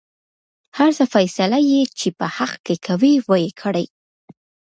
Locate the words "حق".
2.35-2.53